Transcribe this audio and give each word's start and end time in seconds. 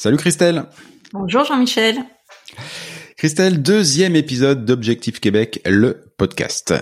Salut 0.00 0.16
Christelle 0.16 0.66
Bonjour 1.12 1.42
Jean-Michel 1.44 1.96
Christelle, 3.16 3.60
deuxième 3.60 4.14
épisode 4.14 4.64
d'Objectif 4.64 5.18
Québec, 5.18 5.60
le 5.66 6.12
podcast. 6.16 6.72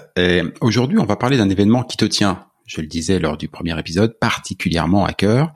Aujourd'hui, 0.61 0.98
on 0.98 1.06
va 1.06 1.17
parler 1.17 1.39
d'un 1.39 1.48
événement 1.48 1.83
qui 1.83 1.97
te 1.97 2.05
tient, 2.05 2.44
je 2.67 2.83
le 2.83 2.87
disais 2.87 3.19
lors 3.19 3.39
du 3.39 3.48
premier 3.48 3.78
épisode, 3.81 4.19
particulièrement 4.19 5.06
à 5.06 5.14
cœur. 5.14 5.55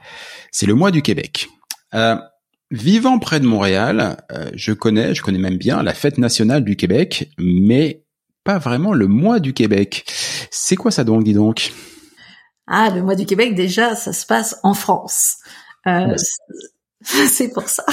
C'est 0.50 0.64
le 0.64 0.74
mois 0.74 0.90
du 0.90 1.02
Québec. 1.02 1.48
Euh, 1.92 2.16
vivant 2.70 3.18
près 3.18 3.40
de 3.40 3.46
Montréal, 3.46 4.24
euh, 4.32 4.50
je 4.54 4.72
connais, 4.72 5.14
je 5.14 5.20
connais 5.20 5.38
même 5.38 5.58
bien 5.58 5.82
la 5.82 5.92
fête 5.92 6.16
nationale 6.16 6.64
du 6.64 6.76
Québec, 6.76 7.30
mais 7.36 8.06
pas 8.42 8.56
vraiment 8.56 8.94
le 8.94 9.06
mois 9.06 9.38
du 9.38 9.52
Québec. 9.52 10.06
C'est 10.50 10.76
quoi 10.76 10.90
ça 10.90 11.04
donc, 11.04 11.24
dis 11.24 11.34
donc? 11.34 11.74
Ah, 12.66 12.88
le 12.88 13.02
mois 13.02 13.16
du 13.16 13.26
Québec, 13.26 13.54
déjà, 13.54 13.94
ça 13.96 14.14
se 14.14 14.24
passe 14.24 14.58
en 14.62 14.72
France. 14.72 15.36
Euh, 15.86 16.16
c'est 17.02 17.52
pour 17.52 17.68
ça. 17.68 17.84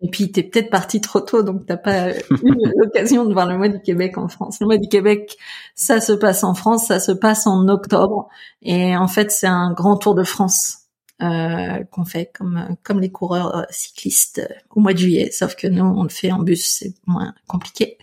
Et 0.00 0.08
puis, 0.10 0.32
t'es 0.32 0.42
peut-être 0.42 0.70
parti 0.70 1.00
trop 1.00 1.20
tôt, 1.20 1.42
donc 1.42 1.66
t'as 1.66 1.76
pas 1.76 2.10
eu 2.10 2.14
l'occasion 2.76 3.24
de 3.24 3.32
voir 3.32 3.46
le 3.46 3.56
mois 3.56 3.68
du 3.68 3.80
Québec 3.80 4.18
en 4.18 4.28
France. 4.28 4.58
Le 4.60 4.66
mois 4.66 4.78
du 4.78 4.88
Québec, 4.88 5.36
ça 5.74 6.00
se 6.00 6.12
passe 6.12 6.44
en 6.44 6.54
France, 6.54 6.86
ça 6.86 7.00
se 7.00 7.12
passe 7.12 7.46
en 7.46 7.68
octobre. 7.68 8.28
Et 8.62 8.96
en 8.96 9.08
fait, 9.08 9.30
c'est 9.30 9.46
un 9.46 9.72
grand 9.72 9.96
tour 9.96 10.14
de 10.14 10.24
France 10.24 10.86
euh, 11.22 11.82
qu'on 11.92 12.04
fait 12.04 12.30
comme 12.34 12.76
comme 12.82 13.00
les 13.00 13.10
coureurs 13.10 13.56
euh, 13.56 13.62
cyclistes 13.70 14.38
euh, 14.38 14.54
au 14.74 14.80
mois 14.80 14.92
de 14.92 14.98
juillet, 14.98 15.30
sauf 15.30 15.54
que 15.54 15.66
nous, 15.66 15.84
on 15.84 16.02
le 16.02 16.10
fait 16.10 16.30
en 16.30 16.40
bus, 16.40 16.78
c'est 16.78 16.94
moins 17.06 17.32
compliqué. 17.46 17.96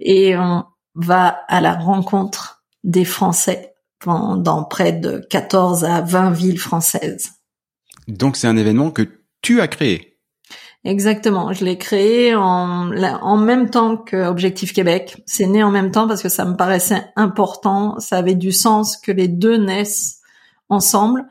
Et 0.00 0.36
on 0.36 0.64
va 0.94 1.28
à 1.48 1.60
la 1.60 1.74
rencontre 1.74 2.64
des 2.82 3.04
Français 3.04 3.74
dans 4.04 4.64
près 4.64 4.92
de 4.92 5.18
14 5.30 5.84
à 5.84 6.00
20 6.00 6.30
villes 6.30 6.58
françaises. 6.58 7.32
Donc 8.06 8.36
c'est 8.36 8.46
un 8.46 8.56
événement 8.56 8.90
que 8.90 9.17
tu 9.42 9.60
as 9.60 9.68
créé 9.68 10.18
Exactement, 10.84 11.52
je 11.52 11.64
l'ai 11.64 11.76
créé 11.76 12.34
en, 12.34 12.90
en 12.92 13.36
même 13.36 13.68
temps 13.68 13.96
que 13.96 14.28
Objectif 14.28 14.72
Québec. 14.72 15.22
C'est 15.26 15.46
né 15.46 15.62
en 15.62 15.70
même 15.70 15.90
temps 15.90 16.06
parce 16.06 16.22
que 16.22 16.28
ça 16.28 16.44
me 16.44 16.56
paraissait 16.56 17.04
important, 17.16 17.98
ça 17.98 18.16
avait 18.16 18.36
du 18.36 18.52
sens 18.52 18.96
que 18.96 19.12
les 19.12 19.28
deux 19.28 19.56
naissent 19.56 20.20
ensemble. 20.68 21.26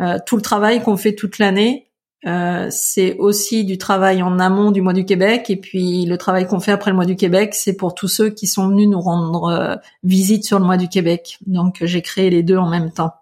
Euh, 0.00 0.18
tout 0.26 0.36
le 0.36 0.42
travail 0.42 0.82
qu'on 0.82 0.96
fait 0.96 1.14
toute 1.14 1.38
l'année, 1.38 1.90
euh, 2.26 2.66
c'est 2.70 3.16
aussi 3.18 3.64
du 3.64 3.78
travail 3.78 4.22
en 4.22 4.40
amont 4.40 4.72
du 4.72 4.82
mois 4.82 4.92
du 4.92 5.04
Québec 5.04 5.48
et 5.50 5.56
puis 5.56 6.04
le 6.04 6.18
travail 6.18 6.46
qu'on 6.48 6.58
fait 6.58 6.72
après 6.72 6.90
le 6.90 6.96
mois 6.96 7.06
du 7.06 7.14
Québec, 7.14 7.54
c'est 7.54 7.76
pour 7.76 7.94
tous 7.94 8.08
ceux 8.08 8.30
qui 8.30 8.48
sont 8.48 8.68
venus 8.68 8.88
nous 8.88 9.00
rendre 9.00 9.44
euh, 9.44 9.76
visite 10.02 10.44
sur 10.44 10.58
le 10.58 10.64
mois 10.64 10.76
du 10.76 10.88
Québec. 10.88 11.38
Donc 11.46 11.78
j'ai 11.80 12.02
créé 12.02 12.30
les 12.30 12.42
deux 12.42 12.56
en 12.56 12.68
même 12.68 12.90
temps. 12.90 13.12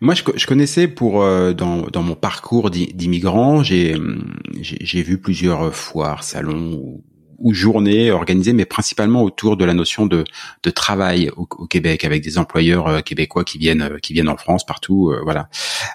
Moi, 0.00 0.14
je, 0.14 0.46
connaissais 0.46 0.86
pour 0.86 1.22
euh, 1.22 1.52
dans, 1.52 1.82
dans 1.82 2.02
mon 2.02 2.14
parcours 2.14 2.70
d'immigrant, 2.70 3.62
j'ai 3.62 3.96
j'ai 4.60 5.02
vu 5.02 5.18
plusieurs 5.18 5.74
foires, 5.74 6.22
salons 6.22 6.74
ou, 6.74 7.04
ou, 7.38 7.52
journées 7.52 8.10
organisées, 8.10 8.52
mais 8.52 8.64
principalement 8.64 9.22
autour 9.22 9.56
de 9.56 9.64
la 9.64 9.74
notion 9.74 10.06
de, 10.06 10.24
de 10.62 10.70
travail 10.70 11.30
au, 11.36 11.46
Québec, 11.66 12.04
avec 12.04 12.22
des 12.22 12.38
employeurs 12.38 12.86
euh, 12.86 13.00
québécois 13.00 13.44
qui 13.44 13.58
viennent 13.58 13.82
euh, 13.82 13.98
qui 13.98 14.12
viennent 14.12 14.28
en 14.28 14.36
France 14.36 14.64
partout, 14.64 15.12
voilà. 15.24 15.48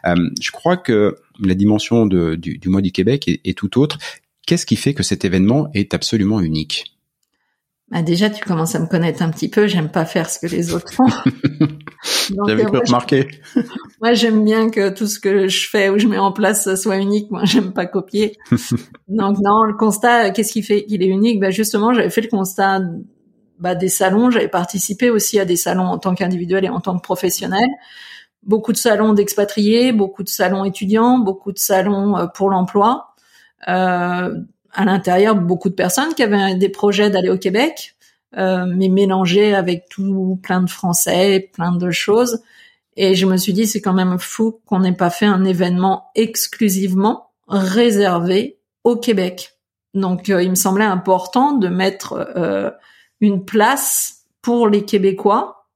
je 0.06 0.52
crois 0.52 0.78
que 0.78 1.16
la 1.40 1.56
dimension 1.56 2.06
du, 2.06 2.38
du 2.38 2.70
mois 2.70 2.82
du 2.82 2.92
Québec 2.92 3.28
est 3.44 3.58
tout 3.58 3.80
autre. 3.80 3.98
Qu'est-ce 4.46 4.66
qui 4.66 4.76
fait 4.76 4.94
que 4.94 5.04
cet 5.04 5.24
événement 5.24 5.70
est 5.74 5.94
absolument 5.94 6.42
unique? 6.42 6.93
Bah 7.94 8.02
déjà, 8.02 8.32
tu 8.32 8.44
commences 8.44 8.74
à 8.74 8.80
me 8.80 8.88
connaître 8.88 9.22
un 9.22 9.30
petit 9.30 9.50
peu. 9.50 9.68
J'aime 9.68 9.90
pas 9.90 10.06
faire 10.06 10.28
ce 10.28 10.40
que 10.40 10.48
les 10.48 10.74
autres 10.74 10.92
font. 10.92 11.06
J'avais 12.48 12.66
cru 12.66 12.80
remarquer. 12.80 13.28
moi, 14.02 14.14
j'aime 14.14 14.44
bien 14.44 14.72
que 14.72 14.90
tout 14.90 15.06
ce 15.06 15.20
que 15.20 15.48
je 15.48 15.70
fais 15.70 15.90
ou 15.90 16.00
je 16.00 16.08
mets 16.08 16.18
en 16.18 16.32
place 16.32 16.74
soit 16.74 16.98
unique. 16.98 17.30
Moi, 17.30 17.42
j'aime 17.46 17.72
pas 17.72 17.86
copier. 17.86 18.36
Donc 19.08 19.38
non, 19.44 19.64
le 19.64 19.78
constat, 19.78 20.32
qu'est-ce 20.32 20.54
qui 20.54 20.64
fait? 20.64 20.86
Qu'il 20.86 21.04
est 21.04 21.08
unique 21.08 21.40
Bah 21.40 21.52
justement, 21.52 21.94
j'avais 21.94 22.10
fait 22.10 22.22
le 22.22 22.30
constat 22.30 22.82
bah, 23.60 23.76
des 23.76 23.90
salons. 23.90 24.32
J'avais 24.32 24.48
participé 24.48 25.12
aussi 25.12 25.40
à 25.40 25.46
des 25.46 25.56
salons 25.56 25.86
en 25.86 26.00
tant 26.00 26.16
qu'individuel 26.16 26.66
et 26.66 26.70
en 26.70 26.80
tant 26.80 26.98
que 26.98 27.04
professionnel. 27.04 27.68
Beaucoup 28.42 28.72
de 28.72 28.78
salons 28.78 29.14
d'expatriés, 29.14 29.92
beaucoup 29.92 30.24
de 30.24 30.30
salons 30.30 30.66
étudiants, 30.66 31.20
beaucoup 31.20 31.52
de 31.52 31.60
salons 31.60 32.18
euh, 32.18 32.26
pour 32.26 32.50
l'emploi. 32.50 33.14
Euh, 33.68 34.34
à 34.74 34.86
l'intérieur 34.86 35.36
beaucoup 35.36 35.70
de 35.70 35.76
personnes 35.76 36.14
qui 36.16 36.24
avaient 36.24 36.56
des 36.56 36.70
projets 36.70 37.10
d'aller 37.10 37.30
au 37.30 37.38
Québec, 37.38 37.96
euh, 38.38 38.66
mais 38.68 38.90
mélangés 38.90 39.54
avec 39.54 39.88
tout 39.90 40.40
plein 40.42 40.62
de 40.62 40.70
Français, 40.70 41.52
plein 41.54 41.72
de 41.72 41.92
choses. 41.92 42.42
Et 42.96 43.16
je 43.16 43.26
me 43.26 43.38
suis 43.38 43.54
dit, 43.54 43.68
c'est 43.68 43.82
quand 43.82 43.94
même 43.94 44.20
fou 44.20 44.60
qu'on 44.66 44.80
n'ait 44.80 44.94
pas 44.94 45.10
fait 45.10 45.26
un 45.26 45.44
événement 45.46 46.12
exclusivement 46.16 47.32
réservé 47.48 48.60
au 48.84 48.96
Québec. 48.96 49.54
Donc, 49.94 50.30
euh, 50.30 50.42
il 50.42 50.50
me 50.50 50.56
semblait 50.56 50.86
important 50.86 51.54
de 51.54 51.68
mettre 51.68 52.14
euh, 52.36 52.72
une 53.22 53.46
place 53.46 54.24
pour 54.42 54.68
les 54.68 54.86
Québécois 54.86 55.68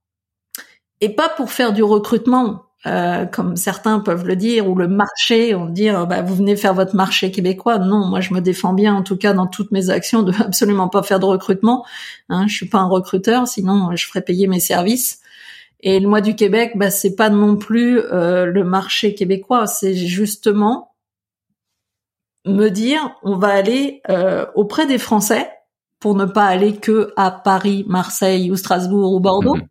et 1.01 1.09
pas 1.09 1.29
pour 1.29 1.51
faire 1.51 1.73
du 1.73 1.83
recrutement. 1.83 2.63
Euh, 2.85 3.25
comme 3.25 3.55
certains 3.55 3.99
peuvent 3.99 4.25
le 4.25 4.35
dire, 4.35 4.69
ou 4.69 4.75
le 4.75 4.87
marché, 4.87 5.55
on 5.55 5.65
dire 5.65 6.05
bah, 6.05 6.21
vous 6.21 6.35
venez 6.35 6.55
faire 6.55 6.75
votre 6.75 6.95
marché 6.95 7.31
québécois. 7.31 7.79
Non, 7.79 8.05
moi 8.05 8.21
je 8.21 8.33
me 8.33 8.39
défends 8.39 8.73
bien, 8.73 8.93
en 8.93 9.01
tout 9.01 9.17
cas 9.17 9.33
dans 9.33 9.47
toutes 9.47 9.71
mes 9.71 9.89
actions, 9.89 10.21
de 10.21 10.31
absolument 10.39 10.87
pas 10.87 11.01
faire 11.01 11.19
de 11.19 11.25
recrutement. 11.25 11.85
Hein, 12.29 12.45
je 12.47 12.55
suis 12.55 12.69
pas 12.69 12.77
un 12.77 12.87
recruteur, 12.87 13.47
sinon 13.47 13.95
je 13.95 14.05
ferais 14.07 14.21
payer 14.21 14.47
mes 14.47 14.59
services. 14.59 15.21
Et 15.81 15.99
le 15.99 16.07
mois 16.07 16.21
du 16.21 16.35
Québec, 16.35 16.73
bah, 16.75 16.91
c'est 16.91 17.15
pas 17.15 17.29
non 17.29 17.55
plus 17.57 17.99
euh, 17.99 18.45
le 18.45 18.63
marché 18.63 19.15
québécois, 19.15 19.65
c'est 19.67 19.95
justement 19.95 20.95
me 22.45 22.69
dire 22.69 23.15
on 23.23 23.37
va 23.37 23.49
aller 23.49 24.01
euh, 24.09 24.45
auprès 24.55 24.85
des 24.85 24.99
Français 24.99 25.49
pour 25.99 26.15
ne 26.15 26.25
pas 26.25 26.45
aller 26.45 26.77
que 26.77 27.11
à 27.17 27.31
Paris, 27.31 27.85
Marseille 27.87 28.51
ou 28.51 28.55
Strasbourg 28.55 29.13
ou 29.13 29.19
Bordeaux. 29.19 29.55
Mmh. 29.55 29.67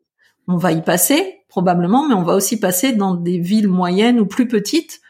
On 0.49 0.57
va 0.57 0.73
y 0.73 0.83
passer, 0.83 1.41
probablement, 1.49 2.07
mais 2.07 2.15
on 2.15 2.23
va 2.23 2.35
aussi 2.35 2.59
passer 2.59 2.93
dans 2.93 3.15
des 3.15 3.39
villes 3.39 3.69
moyennes 3.69 4.21
ou 4.21 4.27
plus 4.27 4.49
petites 4.49 5.01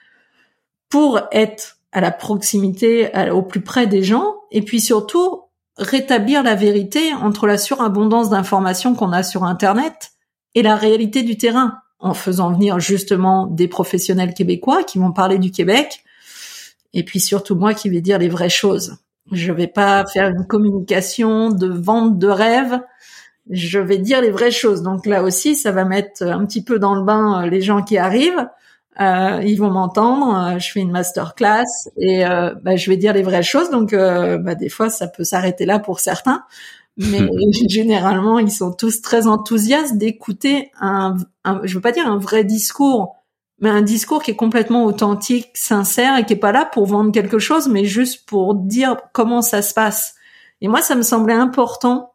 pour 0.89 1.21
être 1.33 1.79
à 1.93 2.01
la 2.01 2.11
proximité, 2.11 3.11
au 3.33 3.43
plus 3.43 3.61
près 3.61 3.87
des 3.87 4.03
gens, 4.03 4.37
et 4.51 4.63
puis 4.63 4.81
surtout 4.81 5.43
rétablir 5.79 6.43
la 6.43 6.55
vérité 6.55 7.13
entre 7.15 7.47
la 7.47 7.59
surabondance 7.59 8.31
d'informations 8.31 8.95
qu'on 8.95 9.13
a 9.13 9.23
sur 9.23 9.45
Internet 9.45 10.13
et 10.55 10.63
la 10.63 10.77
réalité 10.77 11.23
du 11.23 11.37
terrain, 11.37 11.79
en 11.99 12.15
faisant 12.15 12.53
venir 12.53 12.81
justement 12.81 13.47
des 13.47 13.69
professionnels 13.69 14.35
québécois 14.35 14.85
qui 14.85 14.99
vont 14.99 15.13
parler 15.13 15.39
du 15.39 15.51
Québec, 15.51 16.03
et 16.93 17.05
puis 17.05 17.21
surtout 17.21 17.57
moi 17.57 17.75
qui 17.75 17.91
vais 17.91 18.01
dire 18.01 18.19
les 18.19 18.29
vraies 18.29 18.49
choses. 18.49 18.97
Je 19.33 19.53
vais 19.53 19.67
pas 19.67 20.07
faire 20.07 20.29
une 20.29 20.47
communication 20.47 21.51
de 21.51 21.67
vente 21.67 22.19
de 22.19 22.29
rêve. 22.29 22.81
Je 23.51 23.79
vais 23.79 23.99
dire 23.99 24.21
les 24.21 24.31
vraies 24.31 24.51
choses. 24.51 24.83
Donc 24.83 25.07
là 25.07 25.23
aussi, 25.23 25.55
ça 25.55 25.73
va 25.73 25.85
mettre 25.85 26.23
un 26.23 26.45
petit 26.47 26.63
peu 26.63 26.79
dans 26.79 26.95
le 26.95 27.03
bain 27.03 27.45
euh, 27.45 27.49
les 27.49 27.63
gens 27.63 27.83
qui 27.83 27.97
arrivent. 27.97 28.49
Euh, 29.01 29.43
ils 29.45 29.57
vont 29.57 29.71
m'entendre. 29.71 30.55
Euh, 30.55 30.59
je 30.59 30.73
fais 30.73 30.81
une 30.81 30.91
masterclass 30.91 31.65
et 31.97 32.27
euh, 32.27 32.55
bah, 32.63 32.77
je 32.77 32.91
vais 32.91 32.97
dire 32.97 33.13
les 33.13 33.23
vraies 33.23 33.43
choses. 33.43 33.71
Donc 33.71 33.93
euh, 33.93 34.39
bah, 34.39 34.55
des 34.55 34.69
fois, 34.69 34.89
ça 34.89 35.07
peut 35.07 35.25
s'arrêter 35.25 35.67
là 35.67 35.79
pour 35.79 36.01
certains, 36.01 36.45
mais 36.97 37.21
généralement, 37.69 38.39
ils 38.39 38.51
sont 38.51 38.73
tous 38.73 39.03
très 39.03 39.27
enthousiastes 39.27 39.97
d'écouter 39.97 40.71
un, 40.81 41.17
un, 41.45 41.61
je 41.65 41.75
veux 41.75 41.83
pas 41.83 41.93
dire 41.93 42.07
un 42.07 42.19
vrai 42.19 42.45
discours, 42.45 43.17
mais 43.61 43.69
un 43.71 43.83
discours 43.83 44.23
qui 44.23 44.31
est 44.33 44.37
complètement 44.37 44.85
authentique, 44.87 45.49
sincère 45.55 46.19
et 46.19 46.25
qui 46.25 46.33
est 46.33 46.37
pas 46.37 46.53
là 46.53 46.65
pour 46.65 46.87
vendre 46.87 47.13
quelque 47.13 47.39
chose, 47.39 47.69
mais 47.69 47.85
juste 47.85 48.27
pour 48.27 48.55
dire 48.55 48.97
comment 49.13 49.43
ça 49.43 49.63
se 49.63 49.75
passe. 49.75 50.15
Et 50.63 50.69
moi, 50.69 50.81
ça 50.81 50.95
me 50.95 51.03
semblait 51.03 51.35
important 51.35 52.15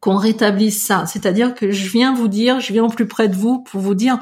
qu'on 0.00 0.16
rétablisse 0.16 0.84
ça. 0.84 1.04
C'est-à-dire 1.06 1.54
que 1.54 1.70
je 1.70 1.90
viens 1.90 2.14
vous 2.14 2.28
dire, 2.28 2.60
je 2.60 2.72
viens 2.72 2.84
au 2.84 2.88
plus 2.88 3.06
près 3.06 3.28
de 3.28 3.34
vous 3.36 3.60
pour 3.60 3.80
vous 3.80 3.94
dire, 3.94 4.18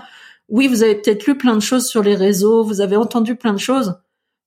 oui, 0.48 0.68
vous 0.68 0.82
avez 0.82 0.94
peut-être 0.94 1.26
lu 1.26 1.36
plein 1.36 1.54
de 1.54 1.60
choses 1.60 1.86
sur 1.86 2.02
les 2.02 2.14
réseaux, 2.14 2.64
vous 2.64 2.80
avez 2.80 2.96
entendu 2.96 3.34
plein 3.36 3.52
de 3.52 3.58
choses, 3.58 3.94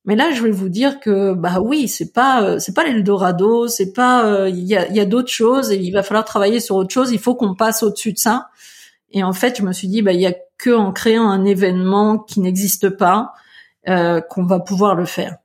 mais 0.08 0.16
là, 0.16 0.30
je 0.32 0.42
vais 0.42 0.50
vous 0.50 0.70
dire 0.70 1.00
que 1.00 1.34
bah 1.34 1.60
oui, 1.60 1.86
c'est 1.86 2.14
pas 2.14 2.42
euh, 2.42 2.58
c'est 2.58 2.72
pas 2.72 2.84
l'Eldorado, 2.84 3.68
c'est 3.68 3.92
pas 3.92 4.24
euh, 4.24 4.48
il 4.48 4.64
y 4.64 4.74
a, 4.74 4.90
y 4.90 5.00
a 5.00 5.04
d'autres 5.04 5.30
choses 5.30 5.70
et 5.70 5.76
il 5.76 5.90
va 5.90 6.02
falloir 6.02 6.24
travailler 6.24 6.60
sur 6.60 6.76
autre 6.76 6.92
chose. 6.92 7.10
Il 7.12 7.18
faut 7.18 7.34
qu'on 7.34 7.54
passe 7.54 7.82
au-dessus 7.82 8.14
de 8.14 8.18
ça. 8.18 8.48
Et 9.10 9.22
en 9.22 9.34
fait, 9.34 9.58
je 9.58 9.62
me 9.62 9.72
suis 9.72 9.86
dit 9.86 10.00
bah 10.00 10.12
il 10.12 10.20
y 10.20 10.26
a 10.26 10.34
que 10.56 10.70
en 10.70 10.92
créant 10.92 11.28
un 11.28 11.44
événement 11.44 12.18
qui 12.18 12.40
n'existe 12.40 12.88
pas 12.88 13.34
euh, 13.88 14.22
qu'on 14.22 14.46
va 14.46 14.60
pouvoir 14.60 14.94
le 14.94 15.04
faire. 15.04 15.36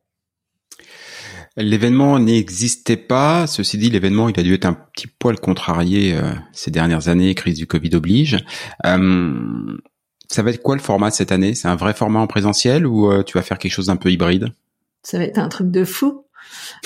L'événement 1.55 2.17
n'existait 2.19 2.97
pas. 2.97 3.45
Ceci 3.47 3.77
dit, 3.77 3.89
l'événement, 3.89 4.27
il 4.29 4.39
a 4.39 4.43
dû 4.43 4.53
être 4.53 4.65
un 4.65 4.73
petit 4.73 5.07
poil 5.07 5.39
contrarié 5.39 6.15
euh, 6.15 6.31
ces 6.51 6.71
dernières 6.71 7.09
années, 7.09 7.35
crise 7.35 7.57
du 7.57 7.67
Covid 7.67 7.95
oblige. 7.95 8.43
Euh, 8.85 9.77
ça 10.29 10.41
va 10.41 10.49
être 10.49 10.61
quoi 10.61 10.75
le 10.75 10.81
format 10.81 11.11
cette 11.11 11.31
année? 11.31 11.53
C'est 11.53 11.67
un 11.67 11.75
vrai 11.75 11.93
format 11.93 12.19
en 12.19 12.27
présentiel 12.27 12.87
ou 12.87 13.11
euh, 13.11 13.23
tu 13.23 13.37
vas 13.37 13.43
faire 13.43 13.59
quelque 13.59 13.71
chose 13.71 13.87
d'un 13.87 13.97
peu 13.97 14.11
hybride? 14.11 14.49
Ça 15.03 15.17
va 15.19 15.25
être 15.25 15.37
un 15.37 15.49
truc 15.49 15.69
de 15.69 15.83
fou. 15.83 16.25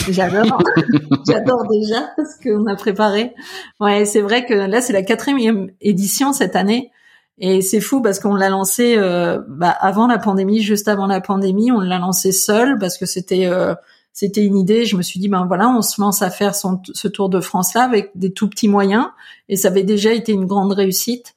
J'adore, 0.10 0.62
j'adore 1.28 1.68
déjà 1.69 2.12
ce 2.18 2.44
qu'on 2.44 2.66
a 2.68 2.75
préparé. 2.75 3.34
Ouais, 3.80 4.06
c'est 4.06 4.22
vrai 4.22 4.46
que 4.46 4.54
là 4.54 4.81
c'est 4.81 4.94
la 4.94 5.02
quatrième 5.02 5.72
édition 5.81 6.34
cette 6.34 6.56
année 6.56 6.92
et 7.40 7.62
c'est 7.62 7.81
fou 7.81 8.02
parce 8.02 8.19
qu'on 8.19 8.36
l'a 8.36 8.50
lancé 8.50 8.96
euh, 8.98 9.40
bah, 9.48 9.69
avant 9.69 10.08
la 10.08 10.18
pandémie, 10.18 10.62
juste 10.62 10.88
avant 10.88 11.08
la 11.08 11.22
pandémie, 11.22 11.72
on 11.72 11.80
l'a 11.80 12.00
lancé 12.00 12.31
seul 12.31 12.78
parce 12.80 12.98
que 12.98 13.06
c'était 13.06 13.46
euh, 13.46 13.75
c'était 14.18 14.44
une 14.44 14.58
idée. 14.58 14.86
Je 14.86 14.98
me 14.98 15.04
suis 15.04 15.19
dit 15.19 15.28
ben 15.28 15.46
voilà, 15.46 15.69
on 15.69 15.84
se 15.84 16.02
lance 16.02 16.24
à 16.24 16.31
faire 16.31 16.56
ce 16.56 17.08
Tour 17.08 17.30
de 17.30 17.40
France 17.40 17.75
là 17.75 17.84
avec 17.84 18.10
des 18.16 18.34
tout 18.34 18.50
petits 18.50 18.68
moyens 18.68 19.06
et 19.48 19.56
ça 19.56 19.68
avait 19.68 19.84
déjà 19.84 20.12
été 20.12 20.31
une 20.31 20.48
grande 20.48 20.72
réussite. 20.74 21.36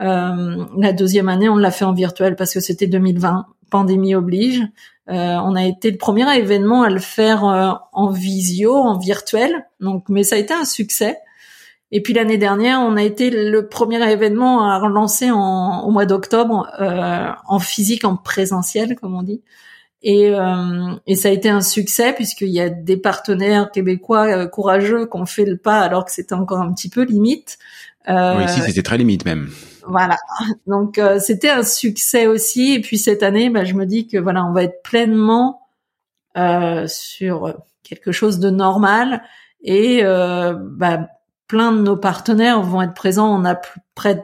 Euh, 0.00 0.64
la 0.76 0.92
deuxième 0.92 1.28
année, 1.28 1.48
on 1.48 1.54
l'a 1.54 1.70
fait 1.70 1.84
en 1.84 1.92
virtuel 1.92 2.34
parce 2.34 2.52
que 2.52 2.58
c'était 2.58 2.88
2020, 2.88 3.46
pandémie 3.70 4.16
oblige. 4.16 4.60
Euh, 5.08 5.36
on 5.36 5.54
a 5.54 5.64
été 5.66 5.92
le 5.92 5.98
premier 5.98 6.36
événement 6.36 6.82
à 6.82 6.90
le 6.90 6.98
faire 6.98 7.44
euh, 7.44 7.70
en 7.92 8.10
visio, 8.10 8.74
en 8.74 8.98
virtuel. 8.98 9.64
Donc, 9.78 10.08
mais 10.08 10.24
ça 10.24 10.34
a 10.34 10.38
été 10.40 10.52
un 10.52 10.64
succès. 10.64 11.18
Et 11.92 12.02
puis 12.02 12.12
l'année 12.12 12.38
dernière, 12.38 12.80
on 12.80 12.96
a 12.96 13.04
été 13.04 13.30
le 13.30 13.68
premier 13.68 14.02
événement 14.10 14.68
à 14.68 14.80
relancer 14.80 15.30
au 15.30 15.90
mois 15.92 16.06
d'octobre 16.06 16.68
en 17.46 17.58
physique, 17.60 18.04
en 18.04 18.16
présentiel, 18.16 18.96
comme 18.96 19.14
on 19.14 19.22
dit. 19.22 19.42
Et, 20.08 20.30
euh, 20.30 20.94
et 21.06 21.16
ça 21.16 21.28
a 21.28 21.32
été 21.32 21.48
un 21.48 21.60
succès 21.60 22.12
puisqu'il 22.12 22.50
y 22.50 22.60
a 22.60 22.68
des 22.68 22.96
partenaires 22.96 23.72
québécois 23.72 24.46
courageux 24.46 25.06
qui 25.06 25.16
ont 25.16 25.26
fait 25.26 25.44
le 25.44 25.56
pas 25.56 25.80
alors 25.80 26.04
que 26.04 26.12
c'était 26.12 26.34
encore 26.34 26.60
un 26.60 26.72
petit 26.72 26.88
peu 26.88 27.02
limite. 27.02 27.58
oui, 28.08 28.44
ici 28.44 28.60
c'était 28.64 28.84
très 28.84 28.98
limite 28.98 29.24
même. 29.24 29.50
Voilà. 29.86 30.16
Donc 30.66 30.98
euh, 30.98 31.18
c'était 31.18 31.50
un 31.50 31.62
succès 31.62 32.26
aussi. 32.26 32.74
Et 32.74 32.80
puis 32.80 32.98
cette 32.98 33.22
année, 33.22 33.50
bah, 33.50 33.64
je 33.64 33.74
me 33.74 33.86
dis 33.86 34.06
que 34.06 34.18
voilà, 34.18 34.44
on 34.44 34.52
va 34.52 34.64
être 34.64 34.82
pleinement 34.82 35.68
euh, 36.36 36.86
sur 36.86 37.54
quelque 37.82 38.12
chose 38.12 38.38
de 38.38 38.50
normal 38.50 39.22
et 39.62 40.04
euh, 40.04 40.54
bah, 40.56 41.08
plein 41.48 41.72
de 41.72 41.80
nos 41.80 41.96
partenaires 41.96 42.60
vont 42.62 42.82
être 42.82 42.94
présents. 42.94 43.34
On 43.34 43.44
a 43.44 43.54
plus, 43.54 43.80
près 43.94 44.16
de 44.16 44.22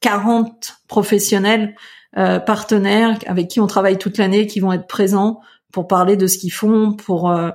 40 0.00 0.76
professionnels 0.88 1.74
euh, 2.16 2.38
partenaires 2.38 3.18
avec 3.26 3.48
qui 3.48 3.60
on 3.60 3.66
travaille 3.66 3.98
toute 3.98 4.18
l'année 4.18 4.46
qui 4.46 4.60
vont 4.60 4.72
être 4.72 4.86
présents 4.86 5.40
pour 5.72 5.86
parler 5.86 6.16
de 6.16 6.26
ce 6.26 6.38
qu'ils 6.38 6.52
font, 6.52 6.92
pour 6.92 7.30
euh, 7.30 7.50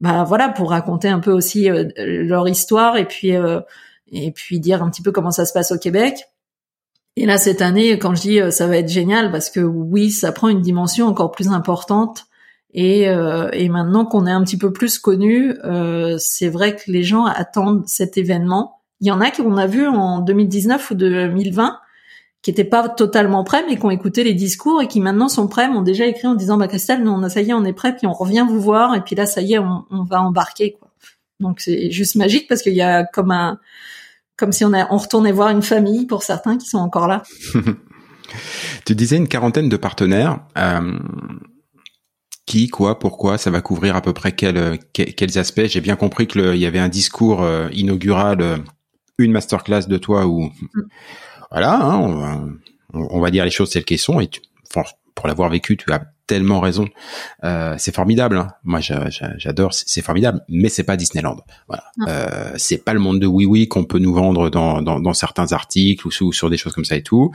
bah, 0.00 0.24
voilà, 0.24 0.48
pour 0.48 0.70
raconter 0.70 1.08
un 1.08 1.20
peu 1.20 1.32
aussi 1.32 1.68
leur 1.96 2.48
histoire 2.48 2.96
et 2.96 3.06
puis 3.06 3.32
et 4.12 4.30
puis 4.30 4.60
dire 4.60 4.82
un 4.82 4.90
petit 4.90 5.02
peu 5.02 5.12
comment 5.12 5.30
ça 5.30 5.44
se 5.44 5.52
passe 5.52 5.72
au 5.72 5.78
Québec. 5.78 6.26
Et 7.16 7.24
là, 7.24 7.38
cette 7.38 7.62
année, 7.62 7.98
quand 7.98 8.14
je 8.14 8.20
dis 8.20 8.40
euh, 8.40 8.50
ça 8.50 8.66
va 8.66 8.76
être 8.76 8.88
génial, 8.88 9.30
parce 9.32 9.48
que 9.50 9.60
oui, 9.60 10.10
ça 10.10 10.32
prend 10.32 10.48
une 10.48 10.60
dimension 10.60 11.06
encore 11.06 11.30
plus 11.30 11.48
importante. 11.48 12.26
Et, 12.74 13.08
euh, 13.08 13.48
et 13.52 13.70
maintenant 13.70 14.04
qu'on 14.04 14.26
est 14.26 14.30
un 14.30 14.44
petit 14.44 14.58
peu 14.58 14.70
plus 14.70 14.98
connu, 14.98 15.54
euh, 15.64 16.16
c'est 16.18 16.50
vrai 16.50 16.76
que 16.76 16.90
les 16.90 17.02
gens 17.02 17.24
attendent 17.24 17.88
cet 17.88 18.18
événement. 18.18 18.82
Il 19.00 19.06
y 19.06 19.10
en 19.10 19.20
a 19.22 19.30
qu'on 19.30 19.56
a 19.56 19.66
vu 19.66 19.86
en 19.86 20.20
2019 20.20 20.90
ou 20.90 20.94
2020 20.94 21.78
qui 22.46 22.50
étaient 22.52 22.62
pas 22.62 22.88
totalement 22.88 23.42
prêts, 23.42 23.64
mais 23.66 23.76
qui 23.76 23.84
ont 23.84 23.90
écouté 23.90 24.22
les 24.22 24.32
discours 24.32 24.80
et 24.80 24.86
qui 24.86 25.00
maintenant 25.00 25.28
sont 25.28 25.48
prêts, 25.48 25.68
m'ont 25.68 25.82
déjà 25.82 26.06
écrit 26.06 26.28
en 26.28 26.36
disant 26.36 26.56
bah 26.56 26.68
Christelle, 26.68 27.02
nous 27.02 27.10
on 27.10 27.24
a 27.24 27.28
ça 27.28 27.40
y 27.40 27.50
est, 27.50 27.52
on 27.52 27.64
est 27.64 27.72
prêt, 27.72 27.96
puis 27.96 28.06
on 28.06 28.12
revient 28.12 28.46
vous 28.48 28.60
voir, 28.60 28.94
et 28.94 29.00
puis 29.00 29.16
là 29.16 29.26
ça 29.26 29.40
y 29.42 29.54
est, 29.54 29.58
on, 29.58 29.84
on 29.90 30.04
va 30.04 30.22
embarquer 30.22 30.76
quoi. 30.78 30.92
Donc 31.40 31.58
c'est 31.58 31.90
juste 31.90 32.14
magique 32.14 32.46
parce 32.48 32.62
qu'il 32.62 32.74
y 32.74 32.82
a 32.82 33.02
comme 33.02 33.32
un 33.32 33.58
comme 34.36 34.52
si 34.52 34.64
on, 34.64 34.72
a, 34.74 34.86
on 34.92 34.96
retournait 34.96 35.32
voir 35.32 35.48
une 35.48 35.60
famille 35.60 36.06
pour 36.06 36.22
certains 36.22 36.56
qui 36.56 36.68
sont 36.68 36.78
encore 36.78 37.08
là. 37.08 37.24
tu 38.86 38.94
disais 38.94 39.16
une 39.16 39.26
quarantaine 39.26 39.68
de 39.68 39.76
partenaires. 39.76 40.38
Euh, 40.56 41.00
qui, 42.46 42.68
quoi, 42.68 43.00
pourquoi 43.00 43.38
Ça 43.38 43.50
va 43.50 43.60
couvrir 43.60 43.96
à 43.96 44.02
peu 44.02 44.12
près 44.12 44.30
quels, 44.30 44.78
quels 44.92 45.36
aspects? 45.36 45.66
J'ai 45.66 45.80
bien 45.80 45.96
compris 45.96 46.28
qu'il 46.28 46.58
y 46.58 46.66
avait 46.66 46.78
un 46.78 46.88
discours 46.88 47.42
euh, 47.42 47.68
inaugural, 47.72 48.40
euh, 48.40 48.58
une 49.18 49.32
masterclass 49.32 49.88
de 49.88 49.96
toi 49.96 50.26
où, 50.26 50.42
mm. 50.42 50.82
Voilà, 51.50 51.74
hein, 51.74 51.96
on, 51.96 52.14
va, 52.14 52.40
on, 52.92 53.20
va 53.20 53.30
dire 53.30 53.44
les 53.44 53.50
choses 53.50 53.70
telles 53.70 53.84
qu'elles 53.84 53.98
sont. 53.98 54.20
Et 54.20 54.28
tu, 54.28 54.40
pour 55.14 55.28
l'avoir 55.28 55.48
vécu, 55.48 55.76
tu 55.76 55.90
as 55.92 56.02
tellement 56.26 56.60
raison. 56.60 56.86
Euh, 57.44 57.74
c'est 57.78 57.94
formidable. 57.94 58.36
Hein. 58.36 58.48
Moi, 58.64 58.80
j'adore. 58.80 59.72
C'est 59.72 60.02
formidable, 60.02 60.44
mais 60.48 60.68
c'est 60.68 60.82
pas 60.82 60.96
Disneyland. 60.96 61.38
Voilà. 61.68 61.84
Euh, 62.08 62.52
c'est 62.56 62.84
pas 62.84 62.92
le 62.92 63.00
monde 63.00 63.20
de 63.20 63.26
oui 63.26 63.46
oui 63.46 63.68
qu'on 63.68 63.84
peut 63.84 63.98
nous 63.98 64.12
vendre 64.12 64.50
dans, 64.50 64.82
dans, 64.82 65.00
dans 65.00 65.14
certains 65.14 65.52
articles 65.52 66.06
ou, 66.06 66.32
sur 66.32 66.50
des 66.50 66.56
choses 66.56 66.74
comme 66.74 66.84
ça 66.84 66.96
et 66.96 67.02
tout. 67.02 67.32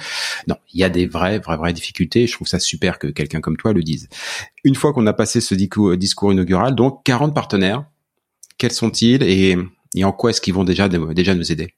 Non, 0.48 0.56
il 0.74 0.80
y 0.80 0.84
a 0.84 0.90
des 0.90 1.08
vraies 1.08 1.40
vraies 1.40 1.58
vraies 1.58 1.74
difficultés. 1.74 2.28
Je 2.28 2.34
trouve 2.34 2.48
ça 2.48 2.60
super 2.60 3.00
que 3.00 3.08
quelqu'un 3.08 3.42
comme 3.42 3.58
toi 3.58 3.74
le 3.74 3.82
dise. 3.82 4.10
Une 4.64 4.76
fois 4.76 4.94
qu'on 4.94 5.08
a 5.08 5.14
passé 5.14 5.42
ce 5.42 5.56
discours, 5.56 5.96
discours 5.98 6.34
inaugural, 6.34 6.76
donc 6.76 7.04
40 7.04 7.34
partenaires. 7.34 7.86
Quels 8.58 8.74
sont-ils 8.74 9.24
et, 9.24 9.58
et 9.96 10.04
en 10.04 10.12
quoi 10.12 10.30
est-ce 10.30 10.42
qu'ils 10.42 10.54
vont 10.54 10.64
déjà 10.64 10.88
déjà 10.88 11.34
nous 11.34 11.52
aider? 11.52 11.74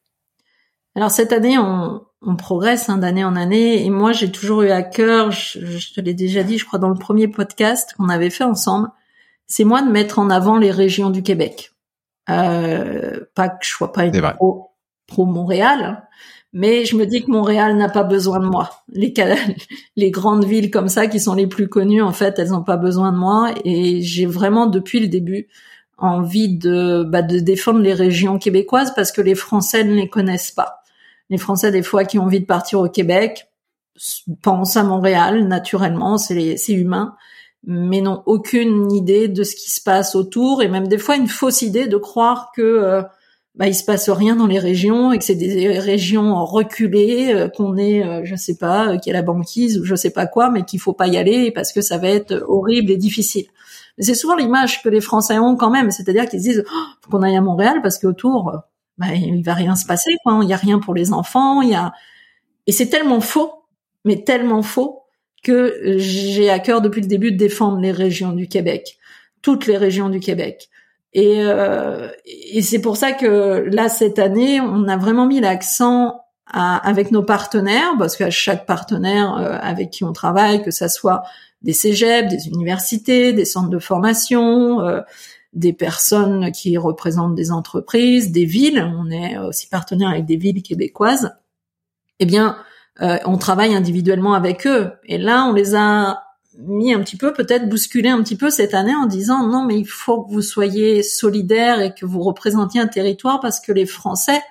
Alors 0.96 1.12
cette 1.12 1.34
année, 1.34 1.58
on, 1.58 2.02
on 2.26 2.36
progresse 2.36 2.90
hein, 2.90 2.98
d'année 2.98 3.24
en 3.24 3.36
année. 3.36 3.86
Et 3.86 3.90
moi, 3.90 4.12
j'ai 4.12 4.32
toujours 4.32 4.64
eu 4.64 4.70
à 4.70 4.82
cœur, 4.82 5.32
je, 5.32 5.94
te 5.94 6.02
l'ai 6.02 6.14
déjà 6.14 6.44
dit, 6.44 6.58
je 6.58 6.66
crois, 6.66 6.80
dans 6.80 6.90
le 6.90 6.98
premier 6.98 7.28
podcast 7.28 7.94
qu'on 7.98 8.10
avait 8.10 8.30
fait 8.30 8.44
ensemble, 8.44 8.90
c'est 9.48 9.64
moi 9.64 9.82
de 9.82 9.92
mettre 9.92 10.20
en 10.20 10.30
avant 10.30 10.58
les 10.58 10.72
régions 10.72 11.10
du 11.10 11.24
Québec. 11.24 11.72
Euh, 12.30 13.20
pas 13.36 13.50
que 13.50 13.66
je 13.66 13.70
sois 13.70 13.92
pas 13.92 14.06
une 14.06 14.22
pro, 14.36 14.72
pro 15.08 15.26
Montréal, 15.26 15.84
hein, 15.84 16.04
mais 16.54 16.86
je 16.86 16.96
me 16.96 17.06
dis 17.06 17.24
que 17.24 17.32
Montréal 17.32 17.76
n'a 17.76 17.90
pas 17.90 18.04
besoin 18.04 18.40
de 18.40 18.46
moi. 18.46 18.70
Les, 18.90 19.14
les 19.96 20.12
grandes 20.12 20.46
villes 20.46 20.72
comme 20.72 20.88
ça, 20.88 21.08
qui 21.08 21.20
sont 21.20 21.34
les 21.34 21.48
plus 21.48 21.68
connues, 21.68 22.02
en 22.02 22.14
fait, 22.14 22.40
elles 22.40 22.50
n'ont 22.50 22.64
pas 22.64 22.78
besoin 22.78 23.12
de 23.12 23.18
moi. 23.18 23.54
Et 23.66 24.02
j'ai 24.02 24.26
vraiment, 24.26 24.68
depuis 24.68 25.00
le 25.00 25.08
début, 25.08 25.48
envie 25.98 26.58
de, 26.58 27.04
bah, 27.04 27.22
de 27.22 27.40
défendre 27.40 27.80
les 27.80 27.94
régions 27.94 28.38
québécoises 28.38 28.94
parce 28.96 29.12
que 29.12 29.22
les 29.22 29.36
Français 29.36 29.84
ne 29.84 29.94
les 29.94 30.10
connaissent 30.10 30.52
pas. 30.52 30.83
Les 31.34 31.40
Français, 31.40 31.72
des 31.72 31.82
fois, 31.82 32.06
qui 32.06 32.20
ont 32.20 32.26
envie 32.26 32.42
de 32.42 32.46
partir 32.46 32.80
au 32.80 32.88
Québec, 32.88 33.48
pensent 34.44 34.78
à 34.78 34.84
Montréal, 34.84 35.48
naturellement, 35.48 36.20
c'est 36.20 36.56
humain, 36.70 37.16
mais 37.66 38.02
n'ont 38.02 38.22
aucune 38.28 38.92
idée 38.92 39.30
de 39.30 39.42
ce 39.44 39.56
qui 39.56 39.72
se 39.72 39.82
passe 39.82 40.14
autour, 40.14 40.62
et 40.62 40.68
même 40.68 40.88
des 40.88 41.00
fois 41.00 41.16
une 41.16 41.28
fausse 41.28 41.64
idée 41.64 41.88
de 41.88 41.98
croire 41.98 42.52
que 42.56 42.62
euh, 42.62 43.02
bah, 43.56 43.68
il 43.68 43.74
se 43.74 43.84
passe 43.84 44.12
rien 44.12 44.36
dans 44.36 44.46
les 44.46 44.60
régions 44.60 45.12
et 45.12 45.18
que 45.18 45.26
c'est 45.26 45.34
des 45.34 45.80
régions 45.80 46.46
reculées, 46.46 47.34
euh, 47.34 47.50
qu'on 47.50 47.78
est, 47.78 48.06
euh, 48.06 48.22
je 48.26 48.36
sais 48.36 48.58
pas, 48.58 48.90
euh, 48.90 48.98
qu'il 49.00 49.12
y 49.12 49.16
a 49.16 49.20
la 49.20 49.26
banquise 49.26 49.80
ou 49.80 49.86
je 49.86 49.96
sais 49.96 50.12
pas 50.12 50.28
quoi, 50.28 50.52
mais 50.52 50.62
qu'il 50.66 50.80
faut 50.80 50.94
pas 50.94 51.08
y 51.08 51.18
aller 51.18 51.50
parce 51.50 51.74
que 51.74 51.82
ça 51.82 51.98
va 51.98 52.10
être 52.10 52.46
horrible 52.48 52.92
et 52.92 52.98
difficile. 52.98 53.48
C'est 53.98 54.14
souvent 54.14 54.36
l'image 54.36 54.84
que 54.84 54.90
les 54.90 55.02
Français 55.02 55.40
ont 55.40 55.56
quand 55.56 55.72
même, 55.72 55.90
c'est-à-dire 55.90 56.30
qu'ils 56.30 56.42
disent 56.42 56.64
oh, 56.72 57.10
qu'on 57.10 57.24
aille 57.24 57.38
à 57.38 57.42
Montréal 57.42 57.80
parce 57.82 57.98
qu'autour 57.98 58.54
bah, 58.98 59.14
il 59.14 59.44
va 59.44 59.54
rien 59.54 59.76
se 59.76 59.86
passer, 59.86 60.16
quoi. 60.24 60.40
Il 60.44 60.50
y 60.50 60.54
a 60.54 60.58
rien 60.58 60.80
pour 60.80 60.94
les 60.94 61.14
enfants, 61.14 61.62
il 61.62 61.70
y 61.70 61.76
a, 61.76 61.94
et 62.68 62.72
c'est 62.72 62.90
tellement 62.90 63.22
faux, 63.22 63.66
mais 64.06 64.24
tellement 64.24 64.62
faux 64.62 65.04
que 65.44 65.98
j'ai 65.98 66.50
à 66.50 66.60
cœur 66.60 66.82
depuis 66.82 67.02
le 67.02 67.08
début 67.08 67.32
de 67.32 67.38
défendre 67.38 67.80
les 67.80 67.92
régions 67.92 68.32
du 68.32 68.48
Québec, 68.48 68.98
toutes 69.42 69.68
les 69.68 69.78
régions 69.78 70.10
du 70.10 70.20
Québec. 70.20 70.70
Et, 71.14 71.42
euh, 71.42 72.10
et 72.26 72.62
c'est 72.62 72.80
pour 72.80 72.98
ça 72.98 73.12
que 73.12 73.68
là 73.72 73.90
cette 73.90 74.20
année, 74.20 74.62
on 74.62 74.88
a 74.88 74.98
vraiment 74.98 75.28
mis 75.28 75.40
l'accent 75.40 76.20
avec 76.46 77.12
nos 77.12 77.24
partenaires, 77.24 77.94
parce 77.98 78.16
qu'à 78.16 78.30
chaque 78.30 78.66
partenaire 78.66 79.36
euh, 79.38 79.58
avec 79.62 79.90
qui 79.90 80.04
on 80.04 80.14
travaille, 80.14 80.62
que 80.62 80.72
ça 80.72 80.88
soit 80.88 81.24
des 81.62 81.74
cégeps, 81.74 82.30
des 82.30 82.48
universités, 82.48 83.34
des 83.34 83.46
centres 83.46 83.70
de 83.70 83.80
formation, 83.80 84.82
euh, 84.82 85.02
des 85.54 85.74
personnes 85.74 86.52
qui 86.52 86.78
représentent 86.78 87.36
des 87.36 87.52
entreprises, 87.52 88.32
des 88.32 88.46
villes, 88.46 88.92
on 88.98 89.10
est 89.12 89.38
aussi 89.38 89.68
partenaire 89.68 90.10
avec 90.10 90.26
des 90.26 90.38
villes 90.38 90.64
québécoises, 90.64 91.36
eh 92.20 92.26
bien, 92.26 92.58
euh, 93.02 93.18
on 93.26 93.38
travaille 93.38 93.74
individuellement 93.74 94.34
avec 94.34 94.68
eux. 94.68 94.92
Et 95.06 95.18
là, 95.18 95.46
on 95.46 95.54
les 95.54 95.76
a 95.76 96.24
mis 96.60 96.94
un 96.94 97.00
petit 97.00 97.18
peu, 97.18 97.34
peut-être 97.34 97.68
bousculé 97.68 98.10
un 98.10 98.22
petit 98.22 98.36
peu 98.36 98.50
cette 98.50 98.74
année 98.74 98.96
en 98.96 99.08
disant 99.08 99.48
non, 99.48 99.66
mais 99.66 99.80
il 99.80 99.88
faut 99.88 100.24
que 100.24 100.32
vous 100.32 100.42
soyez 100.42 101.02
solidaires 101.02 101.82
et 101.82 101.94
que 101.94 102.06
vous 102.06 102.22
représentiez 102.22 102.80
un 102.80 102.88
territoire 102.88 103.40
parce 103.40 103.60
que 103.60 103.72
les 103.72 103.88
Français 103.88 104.42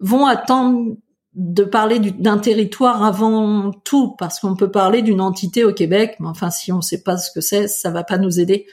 vont 0.00 0.26
attendre 0.26 0.96
de 1.34 1.64
parler 1.64 1.98
d'un 1.98 2.38
territoire 2.38 3.02
avant 3.04 3.72
tout, 3.72 4.14
parce 4.18 4.38
qu'on 4.38 4.54
peut 4.54 4.70
parler 4.70 5.02
d'une 5.02 5.20
entité 5.20 5.64
au 5.64 5.72
Québec, 5.72 6.16
mais 6.20 6.28
enfin, 6.28 6.50
si 6.50 6.70
on 6.70 6.76
ne 6.76 6.82
sait 6.82 7.02
pas 7.02 7.16
ce 7.16 7.32
que 7.32 7.40
c'est, 7.40 7.66
ça 7.66 7.90
va 7.90 8.04
pas 8.04 8.18
nous 8.18 8.38
aider. 8.38 8.66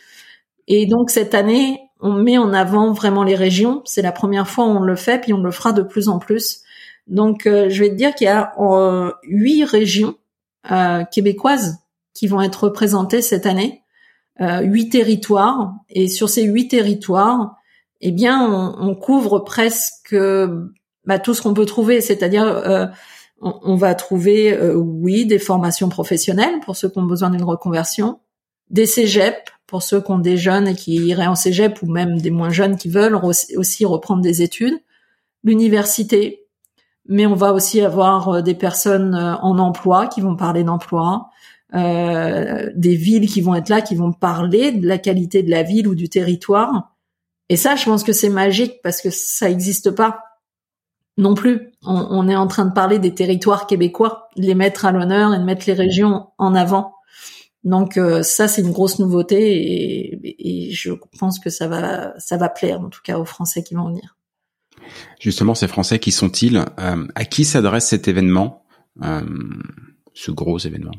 Et 0.67 0.85
donc 0.85 1.09
cette 1.09 1.33
année, 1.33 1.79
on 1.99 2.13
met 2.13 2.37
en 2.37 2.53
avant 2.53 2.91
vraiment 2.93 3.23
les 3.23 3.35
régions. 3.35 3.81
C'est 3.85 4.01
la 4.01 4.11
première 4.11 4.47
fois 4.47 4.65
où 4.65 4.69
on 4.69 4.81
le 4.81 4.95
fait, 4.95 5.21
puis 5.21 5.33
on 5.33 5.41
le 5.41 5.51
fera 5.51 5.73
de 5.73 5.81
plus 5.81 6.07
en 6.07 6.19
plus. 6.19 6.61
Donc, 7.07 7.45
euh, 7.45 7.69
je 7.69 7.83
vais 7.83 7.89
te 7.89 7.95
dire 7.95 8.15
qu'il 8.15 8.25
y 8.25 8.29
a 8.29 8.53
euh, 8.59 9.11
huit 9.23 9.63
régions 9.63 10.15
euh, 10.71 11.03
québécoises 11.05 11.79
qui 12.13 12.27
vont 12.27 12.41
être 12.41 12.65
représentées 12.65 13.21
cette 13.21 13.45
année, 13.45 13.83
huit 14.39 14.89
territoires. 14.89 15.73
Et 15.89 16.07
sur 16.07 16.27
ces 16.29 16.43
huit 16.43 16.67
territoires, 16.67 17.55
eh 18.01 18.11
bien, 18.11 18.41
on, 18.41 18.89
on 18.89 18.95
couvre 18.95 19.39
presque 19.39 20.15
bah, 21.05 21.19
tout 21.19 21.33
ce 21.33 21.41
qu'on 21.41 21.53
peut 21.53 21.65
trouver, 21.65 21.99
c'est-à-dire 22.01 22.43
euh, 22.43 22.85
on, 23.41 23.75
va 23.75 23.95
trouver, 23.95 24.53
euh, 24.53 24.75
oui, 24.75 25.25
des 25.25 25.39
formations 25.39 25.89
professionnelles 25.89 26.59
pour 26.63 26.75
ceux 26.75 26.89
qui 26.89 26.99
ont 26.99 27.05
besoin 27.05 27.31
d'une 27.31 27.43
reconversion, 27.43 28.19
des 28.69 28.85
cégeps 28.85 29.51
pour 29.71 29.81
ceux 29.81 30.01
qui 30.01 30.11
ont 30.11 30.19
des 30.19 30.35
jeunes 30.35 30.67
et 30.67 30.75
qui 30.75 30.95
iraient 30.97 31.27
en 31.27 31.35
cégep 31.35 31.81
ou 31.81 31.89
même 31.89 32.19
des 32.19 32.29
moins 32.29 32.49
jeunes 32.49 32.75
qui 32.75 32.89
veulent 32.89 33.15
aussi 33.55 33.85
reprendre 33.85 34.21
des 34.21 34.41
études, 34.41 34.77
l'université, 35.45 36.45
mais 37.07 37.25
on 37.25 37.35
va 37.35 37.53
aussi 37.53 37.79
avoir 37.79 38.27
euh, 38.27 38.41
des 38.41 38.53
personnes 38.53 39.15
en 39.15 39.57
emploi 39.57 40.07
qui 40.07 40.19
vont 40.19 40.35
parler 40.35 40.65
d'emploi, 40.65 41.29
euh, 41.73 42.69
des 42.75 42.97
villes 42.97 43.29
qui 43.29 43.39
vont 43.39 43.55
être 43.55 43.69
là, 43.69 43.81
qui 43.81 43.95
vont 43.95 44.11
parler 44.11 44.73
de 44.73 44.85
la 44.85 44.97
qualité 44.97 45.41
de 45.41 45.49
la 45.49 45.63
ville 45.63 45.87
ou 45.87 45.95
du 45.95 46.09
territoire. 46.09 46.93
Et 47.47 47.55
ça, 47.55 47.77
je 47.77 47.85
pense 47.85 48.03
que 48.03 48.11
c'est 48.11 48.29
magique 48.29 48.81
parce 48.83 49.01
que 49.01 49.09
ça 49.09 49.47
n'existe 49.47 49.91
pas 49.91 50.19
non 51.17 51.33
plus. 51.33 51.71
On, 51.85 52.27
est 52.27 52.35
en 52.35 52.47
train 52.47 52.65
de 52.65 52.73
parler 52.73 52.99
des 52.99 53.13
territoires 53.13 53.67
québécois, 53.67 54.27
de 54.35 54.41
les 54.41 54.55
mettre 54.55 54.83
à 54.83 54.91
l'honneur 54.91 55.33
et 55.33 55.39
de 55.39 55.43
mettre 55.43 55.63
les 55.67 55.73
régions 55.73 56.27
en 56.37 56.55
avant. 56.55 56.93
Donc 57.63 57.97
euh, 57.97 58.23
ça, 58.23 58.47
c'est 58.47 58.61
une 58.61 58.71
grosse 58.71 58.99
nouveauté 58.99 60.19
et, 60.23 60.71
je 60.71 60.91
pense 61.19 61.39
que 61.39 61.49
ça 61.49 61.67
va, 61.67 62.17
ça 62.19 62.37
va 62.37 62.49
plaire 62.49 62.81
en 62.81 62.89
tout 62.89 63.01
cas 63.03 63.19
aux 63.19 63.25
Français 63.25 63.61
qui 63.61 63.75
vont 63.75 63.87
venir. 63.87 64.17
Justement, 65.19 65.53
ces 65.53 65.67
Français, 65.67 65.99
qui 65.99 66.11
sont-ils 66.11 66.57
euh, 66.57 67.07
À 67.13 67.25
qui 67.25 67.45
s'adresse 67.45 67.87
cet 67.87 68.07
événement, 68.07 68.63
euh, 69.03 69.21
ce 70.13 70.31
gros 70.31 70.57
événement? 70.57 70.95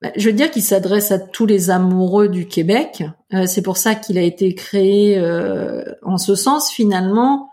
Bah, 0.00 0.10
je 0.16 0.26
veux 0.26 0.32
dire 0.32 0.50
qu'il 0.52 0.62
s'adresse 0.62 1.10
à 1.10 1.18
tous 1.18 1.46
les 1.46 1.70
amoureux 1.70 2.28
du 2.28 2.46
Québec. 2.46 3.02
c'est 3.46 3.62
pour 3.62 3.76
ça 3.76 3.96
qu'il 3.96 4.16
a 4.16 4.22
été 4.22 4.54
créé 4.54 5.20
en 6.02 6.18
ce 6.18 6.36
sens. 6.36 6.70
Finalement, 6.70 7.50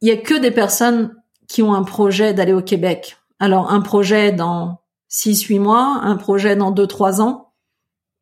il 0.00 0.08
y 0.08 0.10
a 0.10 0.16
que 0.16 0.38
des 0.38 0.50
personnes 0.50 1.14
qui 1.46 1.62
ont 1.62 1.74
un 1.74 1.82
projet 1.82 2.32
d'aller 2.32 2.54
au 2.54 2.62
Québec. 2.62 3.18
Alors 3.40 3.70
un 3.70 3.82
projet 3.82 4.32
dans 4.32 4.80
6 5.08 5.42
8 5.44 5.58
mois, 5.58 6.00
un 6.02 6.16
projet 6.16 6.56
dans 6.56 6.70
2 6.70 6.86
3 6.86 7.20
ans, 7.20 7.52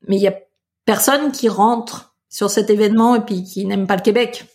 mais 0.08 0.16
il 0.16 0.22
y 0.22 0.28
a 0.28 0.34
personne 0.84 1.32
qui 1.32 1.48
rentre 1.48 2.14
sur 2.28 2.50
cet 2.50 2.70
événement 2.70 3.14
et 3.14 3.20
puis 3.20 3.44
qui 3.44 3.64
n'aime 3.66 3.86
pas 3.86 3.96
le 3.96 4.02
Québec. 4.02 4.46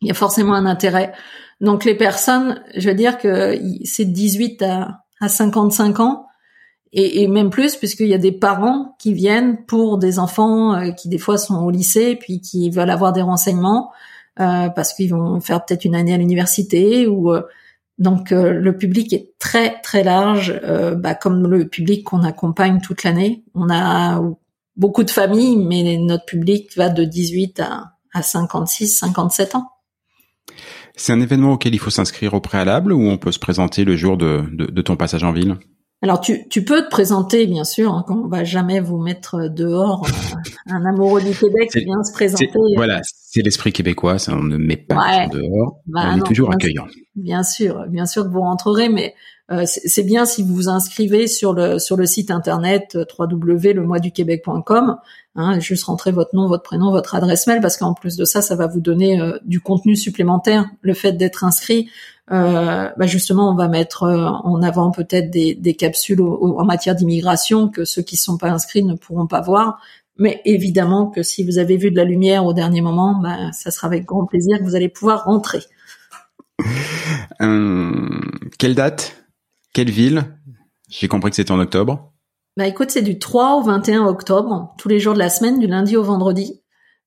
Il 0.00 0.08
y 0.08 0.10
a 0.10 0.14
forcément 0.14 0.54
un 0.54 0.66
intérêt. 0.66 1.12
Donc 1.60 1.84
les 1.84 1.94
personnes, 1.94 2.62
je 2.76 2.88
veux 2.88 2.94
dire 2.94 3.18
que 3.18 3.58
c'est 3.84 4.06
18 4.06 4.62
à, 4.62 5.02
à 5.20 5.28
55 5.28 6.00
ans 6.00 6.26
et, 6.92 7.22
et 7.22 7.28
même 7.28 7.50
plus 7.50 7.76
puisqu'il 7.76 8.08
y 8.08 8.14
a 8.14 8.18
des 8.18 8.32
parents 8.32 8.96
qui 8.98 9.12
viennent 9.12 9.64
pour 9.66 9.98
des 9.98 10.18
enfants 10.18 10.74
euh, 10.74 10.90
qui 10.92 11.08
des 11.08 11.18
fois 11.18 11.38
sont 11.38 11.62
au 11.62 11.70
lycée 11.70 12.16
puis 12.16 12.40
qui 12.40 12.70
veulent 12.70 12.90
avoir 12.90 13.12
des 13.12 13.22
renseignements 13.22 13.92
euh, 14.40 14.68
parce 14.70 14.94
qu'ils 14.94 15.10
vont 15.10 15.40
faire 15.40 15.64
peut-être 15.64 15.84
une 15.84 15.94
année 15.94 16.14
à 16.14 16.16
l'université 16.16 17.06
ou 17.06 17.32
euh, 17.32 17.42
donc 18.00 18.32
euh, 18.32 18.52
le 18.52 18.76
public 18.76 19.12
est 19.12 19.34
très 19.38 19.80
très 19.82 20.02
large, 20.02 20.60
bah, 20.96 21.14
comme 21.14 21.46
le 21.46 21.68
public 21.68 22.04
qu'on 22.04 22.24
accompagne 22.24 22.80
toute 22.80 23.04
l'année. 23.04 23.44
On 23.54 23.70
a 23.70 24.20
beaucoup 24.76 25.04
de 25.04 25.10
familles, 25.10 25.56
mais 25.56 25.98
notre 25.98 26.24
public 26.24 26.76
va 26.76 26.88
de 26.88 27.04
18 27.04 27.60
à, 27.60 27.92
à 28.12 28.22
56, 28.22 28.98
57 28.98 29.54
ans. 29.54 29.70
C'est 30.96 31.12
un 31.12 31.20
événement 31.20 31.52
auquel 31.52 31.74
il 31.74 31.78
faut 31.78 31.90
s'inscrire 31.90 32.34
au 32.34 32.40
préalable 32.40 32.92
ou 32.92 33.08
on 33.08 33.16
peut 33.16 33.32
se 33.32 33.38
présenter 33.38 33.84
le 33.84 33.96
jour 33.96 34.16
de 34.16 34.82
ton 34.82 34.96
passage 34.96 35.22
en 35.22 35.32
ville? 35.32 35.56
Alors 36.02 36.20
tu, 36.20 36.48
tu 36.48 36.64
peux 36.64 36.82
te 36.82 36.88
présenter 36.88 37.46
bien 37.46 37.64
sûr, 37.64 37.92
hein, 37.92 38.04
on 38.08 38.26
va 38.26 38.42
jamais 38.44 38.80
vous 38.80 38.98
mettre 38.98 39.48
dehors. 39.48 40.06
Euh, 40.06 40.72
un 40.72 40.84
amoureux 40.86 41.20
du 41.20 41.36
Québec 41.36 41.70
qui 41.70 41.84
vient 41.84 42.02
se 42.02 42.12
présenter. 42.12 42.50
Voilà, 42.76 43.00
c'est 43.04 43.42
l'esprit 43.42 43.72
québécois, 43.72 44.18
ça, 44.18 44.34
on 44.34 44.42
ne 44.42 44.56
met 44.56 44.76
pas 44.76 45.26
dehors, 45.28 45.80
bah 45.86 46.12
on 46.14 46.18
est 46.18 46.26
toujours 46.26 46.52
accueillant. 46.52 46.86
Bien 47.16 47.42
sûr, 47.42 47.86
bien 47.88 48.06
sûr 48.06 48.24
que 48.24 48.30
vous 48.30 48.40
rentrerez, 48.40 48.88
mais 48.88 49.14
c'est 49.66 50.02
bien 50.04 50.24
si 50.26 50.42
vous 50.42 50.54
vous 50.54 50.68
inscrivez 50.68 51.26
sur 51.26 51.52
le 51.52 51.78
sur 51.78 51.96
le 51.96 52.06
site 52.06 52.30
internet 52.30 52.96
euh, 52.96 53.04
www.lemoisduquebec.com. 53.18 54.96
Hein, 55.36 55.60
juste 55.60 55.84
rentrer 55.84 56.10
votre 56.10 56.34
nom, 56.34 56.48
votre 56.48 56.64
prénom, 56.64 56.90
votre 56.90 57.14
adresse 57.14 57.46
mail, 57.46 57.60
parce 57.60 57.76
qu'en 57.76 57.94
plus 57.94 58.16
de 58.16 58.24
ça, 58.24 58.42
ça 58.42 58.56
va 58.56 58.66
vous 58.66 58.80
donner 58.80 59.20
du 59.44 59.60
contenu 59.60 59.94
supplémentaire. 59.94 60.66
Le 60.82 60.92
fait 60.92 61.12
d'être 61.12 61.44
inscrit, 61.44 61.88
euh, 62.32 62.88
bah 62.96 63.06
justement, 63.06 63.50
on 63.50 63.56
va 63.56 63.68
mettre 63.68 64.04
euh, 64.04 64.26
en 64.26 64.62
avant 64.62 64.92
peut-être 64.92 65.30
des, 65.30 65.74
capsules 65.74 66.20
en 66.20 66.64
matière 66.64 66.94
d'immigration 66.94 67.68
que 67.68 67.84
ceux 67.84 68.02
qui 68.02 68.14
ne 68.14 68.20
sont 68.20 68.38
pas 68.38 68.50
inscrits 68.50 68.84
ne 68.84 68.94
pourront 68.94 69.26
pas 69.26 69.40
voir. 69.40 69.80
Mais 70.16 70.40
évidemment 70.44 71.06
que 71.06 71.22
si 71.22 71.44
vous 71.44 71.58
avez 71.58 71.76
vu 71.76 71.90
de 71.90 71.96
la 71.96 72.04
lumière 72.04 72.44
au 72.44 72.52
dernier 72.52 72.82
moment, 72.82 73.18
bah, 73.20 73.52
ça 73.52 73.70
sera 73.70 73.86
avec 73.86 74.04
grand 74.04 74.26
plaisir 74.26 74.58
que 74.58 74.64
vous 74.64 74.76
allez 74.76 74.88
pouvoir 74.88 75.24
rentrer. 75.24 75.60
Euh, 77.40 78.20
quelle 78.58 78.74
date? 78.74 79.19
Quelle 79.72 79.90
ville? 79.90 80.36
J'ai 80.88 81.08
compris 81.08 81.30
que 81.30 81.36
c'était 81.36 81.52
en 81.52 81.60
octobre. 81.60 82.12
Bah 82.56 82.66
écoute, 82.66 82.90
c'est 82.90 83.02
du 83.02 83.18
3 83.18 83.56
au 83.56 83.62
21 83.62 84.06
octobre, 84.06 84.74
tous 84.76 84.88
les 84.88 84.98
jours 84.98 85.14
de 85.14 85.18
la 85.18 85.30
semaine, 85.30 85.58
du 85.58 85.66
lundi 85.66 85.96
au 85.96 86.02
vendredi. 86.02 86.62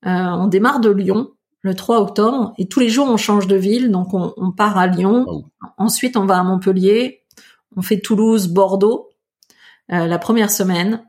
Euh, 0.05 0.10
on 0.10 0.48
démarre 0.48 0.79
de 0.79 0.89
Lyon 0.89 1.32
le 1.63 1.75
3 1.75 2.01
octobre 2.01 2.53
et 2.58 2.67
tous 2.67 2.82
les 2.82 2.89
jours 2.89 3.08
on 3.10 3.17
change 3.17 3.48
de 3.48 3.55
ville 3.55 3.89
donc 3.89 4.13
on, 4.13 4.34
on 4.38 4.51
part 4.51 4.77
à 4.77 4.86
Lyon. 4.88 5.25
Ensuite 5.77 6.17
on 6.17 6.25
va 6.25 6.39
à 6.39 6.43
Montpellier 6.43 7.24
on 7.75 7.82
fait 7.82 8.00
Toulouse 8.00 8.48
Bordeaux 8.48 9.10
euh, 9.91 10.05
la 10.05 10.20
première 10.20 10.51
semaine. 10.51 11.03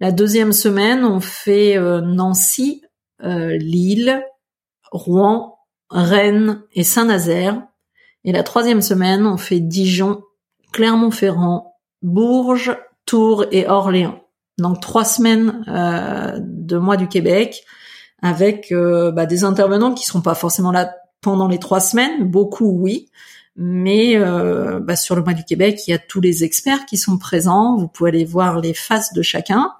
La 0.00 0.12
deuxième 0.12 0.52
semaine 0.52 1.04
on 1.04 1.20
fait 1.20 1.76
euh, 1.76 2.00
Nancy 2.00 2.82
euh, 3.22 3.56
Lille 3.56 4.24
Rouen 4.92 5.58
Rennes 5.90 6.62
et 6.72 6.84
Saint-Nazaire. 6.84 7.66
Et 8.24 8.32
la 8.32 8.42
troisième 8.44 8.82
semaine 8.82 9.26
on 9.26 9.36
fait 9.36 9.60
Dijon 9.60 10.22
Clermont-Ferrand 10.76 11.74
Bourges 12.02 12.76
Tours 13.06 13.46
et 13.50 13.66
Orléans 13.66 14.20
donc 14.58 14.80
trois 14.80 15.04
semaines 15.04 15.64
de 16.38 16.78
mois 16.78 16.96
du 16.96 17.08
Québec 17.08 17.64
avec 18.22 18.72
euh, 18.72 19.12
bah, 19.12 19.26
des 19.26 19.44
intervenants 19.44 19.94
qui 19.94 20.04
seront 20.04 20.22
pas 20.22 20.34
forcément 20.34 20.72
là 20.72 20.94
pendant 21.20 21.48
les 21.48 21.58
trois 21.58 21.80
semaines, 21.80 22.24
beaucoup 22.24 22.70
oui, 22.70 23.08
mais 23.56 24.16
euh, 24.16 24.80
bah, 24.80 24.96
sur 24.96 25.16
le 25.16 25.22
mois 25.22 25.32
du 25.32 25.44
Québec, 25.44 25.80
il 25.86 25.90
y 25.90 25.94
a 25.94 25.98
tous 25.98 26.20
les 26.20 26.44
experts 26.44 26.86
qui 26.86 26.98
sont 26.98 27.18
présents. 27.18 27.76
Vous 27.76 27.88
pouvez 27.88 28.10
aller 28.10 28.24
voir 28.24 28.60
les 28.60 28.74
faces 28.74 29.12
de 29.12 29.22
chacun. 29.22 29.72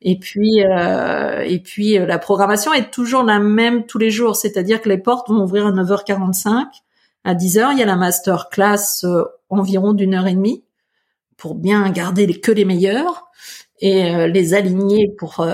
Et 0.00 0.18
puis, 0.18 0.64
euh, 0.64 1.40
et 1.40 1.58
puis 1.58 1.98
la 1.98 2.18
programmation 2.18 2.72
est 2.72 2.90
toujours 2.90 3.22
la 3.22 3.38
même 3.38 3.86
tous 3.86 3.98
les 3.98 4.10
jours, 4.10 4.36
c'est-à-dire 4.36 4.80
que 4.80 4.88
les 4.88 4.98
portes 4.98 5.28
vont 5.28 5.42
ouvrir 5.42 5.66
à 5.66 5.72
9h45. 5.72 6.66
À 7.24 7.34
10h, 7.34 7.72
il 7.72 7.78
y 7.78 7.82
a 7.82 7.86
la 7.86 7.96
master 7.96 8.48
class 8.48 9.06
environ 9.48 9.92
d'une 9.92 10.14
heure 10.14 10.26
et 10.26 10.34
demie 10.34 10.64
pour 11.36 11.54
bien 11.54 11.88
garder 11.90 12.26
les, 12.26 12.40
que 12.40 12.52
les 12.52 12.64
meilleurs 12.64 13.26
et 13.80 14.28
les 14.28 14.54
aligner 14.54 15.12
pour 15.18 15.46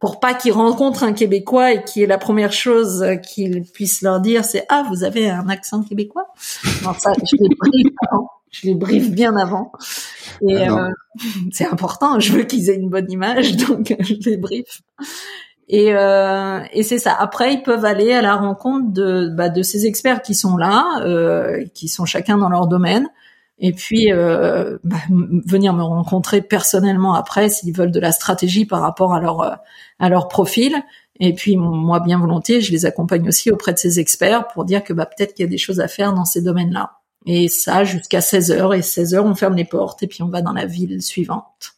pour 0.00 0.20
pas 0.20 0.34
qu'ils 0.34 0.52
rencontrent 0.52 1.04
un 1.04 1.12
Québécois 1.12 1.72
et 1.72 1.84
qui 1.84 2.02
est 2.02 2.06
la 2.06 2.18
première 2.18 2.52
chose 2.52 3.06
qu'ils 3.22 3.62
puissent 3.62 4.02
leur 4.02 4.20
dire, 4.20 4.44
c'est 4.44 4.66
ah 4.68 4.84
vous 4.88 5.04
avez 5.04 5.30
un 5.30 5.48
accent 5.48 5.82
québécois? 5.82 6.26
Non 6.82 6.92
ça 6.94 7.12
je 7.22 7.36
les 7.38 7.54
briefe 7.54 7.92
je 8.52 8.66
les 8.66 8.74
briefe 8.74 9.10
bien 9.10 9.34
avant. 9.36 9.72
Et 10.46 10.56
ah 10.56 10.86
euh, 10.86 10.90
c'est 11.50 11.66
important. 11.66 12.20
Je 12.20 12.32
veux 12.32 12.44
qu'ils 12.44 12.70
aient 12.70 12.76
une 12.76 12.90
bonne 12.90 13.10
image, 13.10 13.56
donc 13.56 13.96
je 13.98 14.30
les 14.30 14.36
briefe. 14.36 14.82
Et, 15.68 15.94
euh, 15.94 16.60
et 16.72 16.82
c'est 16.82 16.98
ça. 16.98 17.14
Après, 17.18 17.54
ils 17.54 17.62
peuvent 17.62 17.84
aller 17.84 18.12
à 18.12 18.22
la 18.22 18.36
rencontre 18.36 18.92
de, 18.92 19.28
bah, 19.28 19.48
de 19.48 19.62
ces 19.62 19.86
experts 19.86 20.22
qui 20.22 20.34
sont 20.34 20.56
là, 20.56 20.84
euh, 21.02 21.64
qui 21.74 21.88
sont 21.88 22.04
chacun 22.04 22.36
dans 22.36 22.48
leur 22.48 22.66
domaine, 22.66 23.08
et 23.58 23.72
puis 23.72 24.12
euh, 24.12 24.78
bah, 24.82 24.96
venir 25.46 25.72
me 25.72 25.82
rencontrer 25.82 26.42
personnellement 26.42 27.14
après 27.14 27.48
s'ils 27.48 27.74
veulent 27.74 27.92
de 27.92 28.00
la 28.00 28.12
stratégie 28.12 28.66
par 28.66 28.80
rapport 28.80 29.14
à 29.14 29.20
leur 29.20 29.60
à 29.98 30.08
leur 30.08 30.28
profil. 30.28 30.74
Et 31.20 31.32
puis 31.34 31.56
moi, 31.56 32.00
bien 32.00 32.18
volontiers, 32.18 32.60
je 32.60 32.72
les 32.72 32.86
accompagne 32.86 33.28
aussi 33.28 33.50
auprès 33.50 33.72
de 33.72 33.78
ces 33.78 34.00
experts 34.00 34.48
pour 34.48 34.64
dire 34.64 34.82
que 34.82 34.92
bah, 34.92 35.06
peut-être 35.06 35.34
qu'il 35.34 35.44
y 35.44 35.48
a 35.48 35.50
des 35.50 35.58
choses 35.58 35.80
à 35.80 35.88
faire 35.88 36.12
dans 36.12 36.24
ces 36.24 36.42
domaines-là. 36.42 36.92
Et 37.26 37.48
ça 37.48 37.84
jusqu'à 37.84 38.20
16 38.20 38.50
heures. 38.50 38.74
Et 38.74 38.82
16 38.82 39.14
heures, 39.14 39.26
on 39.26 39.34
ferme 39.34 39.54
les 39.54 39.64
portes 39.64 40.02
et 40.02 40.06
puis 40.06 40.22
on 40.22 40.28
va 40.28 40.42
dans 40.42 40.52
la 40.52 40.66
ville 40.66 41.00
suivante. 41.02 41.76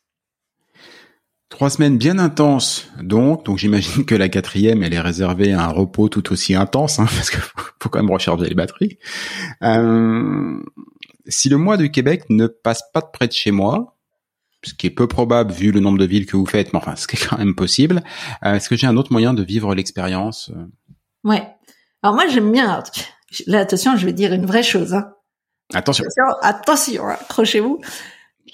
Trois 1.55 1.71
semaines 1.71 1.99
bien 1.99 2.19
intenses, 2.19 2.89
donc. 3.01 3.45
Donc 3.45 3.59
j'imagine 3.59 4.05
que 4.05 4.17
la 4.17 4.29
quatrième, 4.29 4.83
elle 4.83 4.93
est 4.93 5.01
réservée 5.01 5.53
à 5.53 5.63
un 5.63 5.69
repos 5.69 6.09
tout 6.09 6.33
aussi 6.33 6.57
intense, 6.57 6.99
hein, 6.99 7.07
parce 7.15 7.31
qu'il 7.31 7.39
faut 7.39 7.89
quand 7.89 8.01
même 8.01 8.11
recharger 8.11 8.49
les 8.49 8.57
batteries. 8.57 8.99
Euh, 9.63 10.61
si 11.29 11.49
le 11.49 11.57
mois 11.57 11.77
du 11.77 11.93
Québec 11.93 12.25
ne 12.29 12.49
passe 12.49 12.83
pas 12.93 13.01
de 13.03 13.07
près 13.13 13.29
de 13.29 13.33
chez 13.33 13.53
moi, 13.53 13.97
ce 14.65 14.75
qui 14.75 14.89
est 14.89 14.91
peu 14.91 15.07
probable 15.07 15.53
vu 15.53 15.71
le 15.71 15.79
nombre 15.79 15.99
de 15.99 16.07
villes 16.07 16.27
que 16.27 16.37
vous 16.37 16.45
faites, 16.45 16.73
mais 16.73 16.79
enfin, 16.79 16.97
ce 16.97 17.07
qui 17.07 17.15
est 17.15 17.25
quand 17.25 17.39
même 17.39 17.55
possible, 17.55 18.03
euh, 18.45 18.55
est-ce 18.55 18.69
que 18.69 18.75
j'ai 18.75 18.89
un 18.89 18.97
autre 18.97 19.13
moyen 19.13 19.33
de 19.33 19.45
vivre 19.45 19.77
l'expérience 19.77 20.51
Ouais. 21.23 21.47
Alors 22.03 22.17
moi, 22.17 22.27
j'aime 22.27 22.51
bien. 22.51 22.83
Là, 23.47 23.61
attention, 23.61 23.97
je 23.97 24.07
vais 24.07 24.13
dire 24.13 24.33
une 24.33 24.45
vraie 24.45 24.65
chose. 24.65 24.93
Hein. 24.93 25.09
Attention. 25.73 26.05
Attention, 26.05 26.41
attention 26.43 27.07
accrochez-vous. 27.07 27.81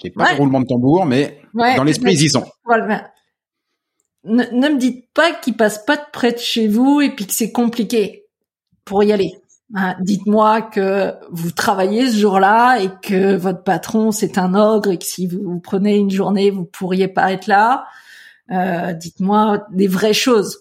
J'ai 0.01 0.09
pas 0.09 0.33
de 0.33 0.37
roulement 0.37 0.61
de 0.61 0.65
tambour, 0.67 1.05
mais 1.05 1.41
dans 1.53 1.83
l'esprit, 1.83 2.13
ils 2.13 2.23
y 2.23 2.29
sont. 2.29 2.45
Voilà. 2.65 3.11
Ne, 4.23 4.43
ne, 4.51 4.69
me 4.69 4.77
dites 4.77 5.11
pas 5.13 5.31
qu'ils 5.33 5.57
passent 5.57 5.83
pas 5.83 5.97
de 5.97 6.03
près 6.13 6.31
de 6.31 6.37
chez 6.37 6.67
vous 6.67 7.01
et 7.01 7.09
puis 7.09 7.25
que 7.25 7.33
c'est 7.33 7.51
compliqué 7.51 8.25
pour 8.85 9.03
y 9.03 9.11
aller. 9.11 9.33
Hein, 9.73 9.95
Dites-moi 10.01 10.61
que 10.61 11.13
vous 11.31 11.51
travaillez 11.51 12.09
ce 12.09 12.17
jour-là 12.17 12.79
et 12.81 12.89
que 13.01 13.35
votre 13.35 13.63
patron 13.63 14.11
c'est 14.11 14.37
un 14.37 14.53
ogre 14.53 14.91
et 14.91 14.97
que 14.97 15.05
si 15.05 15.27
vous, 15.27 15.41
vous, 15.43 15.59
prenez 15.59 15.95
une 15.95 16.11
journée 16.11 16.51
vous 16.51 16.65
pourriez 16.65 17.07
pas 17.07 17.31
être 17.31 17.47
là. 17.47 17.85
Euh, 18.51 18.93
Dites-moi 18.93 19.65
des 19.71 19.87
vraies 19.87 20.13
choses. 20.13 20.59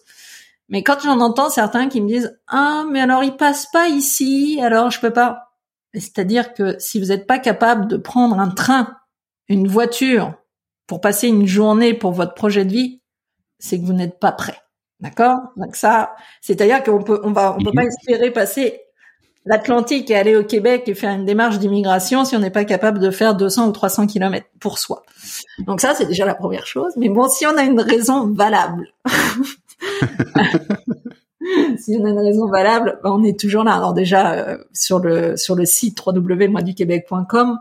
Mais 0.68 0.82
quand 0.84 1.00
j'en 1.02 1.20
entends 1.20 1.50
certains 1.50 1.88
qui 1.88 2.00
me 2.00 2.08
disent 2.08 2.38
ah 2.48 2.84
mais 2.90 3.00
alors 3.00 3.24
il 3.24 3.36
passe 3.36 3.66
pas 3.72 3.88
ici 3.88 4.60
alors 4.62 4.90
je 4.90 5.00
peux 5.00 5.12
pas. 5.12 5.56
C'est-à-dire 5.92 6.54
que 6.54 6.76
si 6.78 7.00
vous 7.00 7.06
n'êtes 7.06 7.26
pas 7.26 7.40
capable 7.40 7.88
de 7.88 7.96
prendre 7.96 8.38
un 8.38 8.50
train 8.50 8.96
une 9.50 9.68
voiture 9.68 10.32
pour 10.86 11.02
passer 11.02 11.28
une 11.28 11.46
journée 11.46 11.92
pour 11.92 12.12
votre 12.12 12.34
projet 12.34 12.64
de 12.64 12.72
vie, 12.72 13.02
c'est 13.58 13.78
que 13.78 13.84
vous 13.84 13.92
n'êtes 13.92 14.18
pas 14.18 14.32
prêt. 14.32 14.56
D'accord? 15.00 15.38
Donc 15.56 15.76
ça, 15.76 16.14
c'est-à-dire 16.40 16.82
qu'on 16.82 17.02
peut, 17.02 17.20
on 17.24 17.32
va, 17.32 17.56
on 17.58 17.62
peut 17.62 17.72
pas 17.74 17.84
espérer 17.84 18.30
passer 18.30 18.80
l'Atlantique 19.46 20.10
et 20.10 20.14
aller 20.14 20.36
au 20.36 20.44
Québec 20.44 20.84
et 20.86 20.94
faire 20.94 21.14
une 21.14 21.24
démarche 21.24 21.58
d'immigration 21.58 22.24
si 22.24 22.36
on 22.36 22.38
n'est 22.38 22.50
pas 22.50 22.64
capable 22.64 22.98
de 22.98 23.10
faire 23.10 23.34
200 23.34 23.68
ou 23.68 23.72
300 23.72 24.06
kilomètres 24.06 24.48
pour 24.60 24.78
soi. 24.78 25.02
Donc 25.66 25.80
ça, 25.80 25.94
c'est 25.94 26.06
déjà 26.06 26.26
la 26.26 26.34
première 26.34 26.66
chose. 26.66 26.92
Mais 26.96 27.08
bon, 27.08 27.28
si 27.28 27.46
on 27.46 27.56
a 27.56 27.62
une 27.62 27.80
raison 27.80 28.30
valable, 28.32 28.92
si 31.78 31.96
on 31.98 32.04
a 32.04 32.10
une 32.10 32.20
raison 32.20 32.46
valable, 32.48 33.00
ben, 33.02 33.10
on 33.10 33.24
est 33.24 33.38
toujours 33.38 33.64
là. 33.64 33.74
Alors 33.74 33.94
déjà 33.94 34.32
euh, 34.32 34.58
sur 34.72 34.98
le 35.00 35.36
sur 35.36 35.56
le 35.56 35.64
site 35.64 35.98
www.moisduquebec.com, 36.04 37.58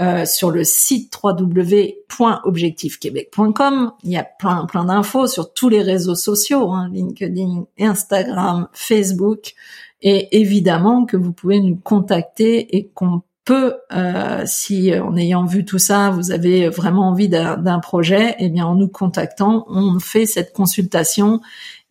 euh, 0.00 0.24
sur 0.24 0.50
le 0.50 0.64
site 0.64 1.16
www.objectifquebec.com. 1.22 3.92
Il 4.02 4.10
y 4.10 4.16
a 4.16 4.24
plein 4.24 4.66
plein 4.66 4.86
d'infos 4.86 5.28
sur 5.28 5.52
tous 5.52 5.68
les 5.68 5.82
réseaux 5.82 6.16
sociaux, 6.16 6.72
hein, 6.72 6.90
LinkedIn, 6.92 7.66
Instagram, 7.78 8.66
Facebook, 8.72 9.54
et 10.02 10.40
évidemment 10.40 11.06
que 11.06 11.16
vous 11.16 11.32
pouvez 11.32 11.60
nous 11.60 11.76
contacter 11.76 12.76
et 12.76 12.88
qu'on 12.88 13.22
peut, 13.44 13.76
euh, 13.92 14.42
si 14.46 14.92
euh, 14.92 15.04
en 15.04 15.16
ayant 15.16 15.44
vu 15.44 15.64
tout 15.64 15.78
ça, 15.78 16.10
vous 16.10 16.32
avez 16.32 16.68
vraiment 16.68 17.08
envie 17.08 17.28
d'un 17.28 17.78
projet, 17.78 18.34
eh 18.38 18.48
bien 18.48 18.66
en 18.66 18.74
nous 18.74 18.88
contactant, 18.88 19.66
on 19.68 20.00
fait 20.00 20.26
cette 20.26 20.52
consultation 20.52 21.40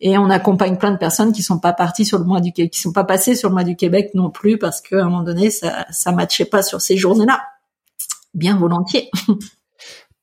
et 0.00 0.18
on 0.18 0.28
accompagne 0.30 0.76
plein 0.76 0.90
de 0.90 0.98
personnes 0.98 1.32
qui 1.32 1.42
sont 1.42 1.58
pas 1.58 1.72
parties 1.72 2.04
sur 2.04 2.18
le 2.18 2.24
mois 2.24 2.40
du 2.40 2.52
qui 2.52 2.78
sont 2.78 2.92
pas 2.92 3.04
passées 3.04 3.34
sur 3.34 3.48
le 3.48 3.54
mois 3.54 3.64
du 3.64 3.76
Québec 3.76 4.10
non 4.14 4.30
plus 4.30 4.58
parce 4.58 4.80
qu'à 4.80 5.00
un 5.00 5.04
moment 5.04 5.22
donné 5.22 5.50
ça 5.50 5.86
ça 5.90 6.12
matchait 6.12 6.44
pas 6.44 6.62
sur 6.62 6.80
ces 6.80 6.96
journées-là 6.96 7.40
bien 8.34 8.56
volontiers. 8.56 9.10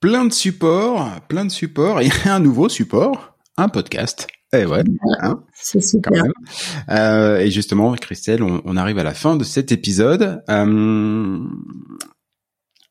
plein 0.02 0.26
de 0.26 0.34
supports, 0.34 1.08
plein 1.30 1.46
de 1.46 1.52
supports 1.52 2.02
et 2.02 2.10
un 2.26 2.40
nouveau 2.40 2.70
support, 2.70 3.38
un 3.58 3.70
podcast. 3.70 4.28
Eh 4.54 4.66
ouais, 4.66 4.84
hein, 5.22 5.44
c'est 5.54 5.82
super. 5.82 6.24
Euh, 6.90 7.38
et 7.38 7.52
justement, 7.52 7.94
Christelle, 7.94 8.44
on, 8.44 8.62
on, 8.66 8.76
arrive 8.76 8.98
à 8.98 9.04
la 9.04 9.14
fin 9.14 9.38
de 9.38 9.46
cet 9.46 9.72
épisode. 9.72 10.44
Euh, 10.50 11.40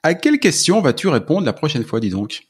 à 0.03 0.15
quelle 0.15 0.39
question 0.39 0.81
vas-tu 0.81 1.09
répondre 1.09 1.45
la 1.45 1.53
prochaine 1.53 1.85
fois, 1.85 2.01
dis 2.01 2.09
donc? 2.09 2.45